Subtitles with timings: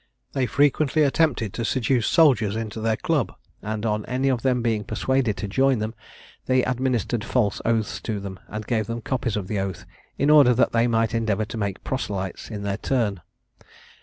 [0.33, 4.83] They frequently attempted to seduce soldiers into their club, and on any of them being
[4.83, 5.93] persuaded to join them,
[6.47, 9.85] they administered false oaths to them, and gave them copies of the oath,
[10.17, 13.21] in order that they might endeavour to make proselytes in their turn.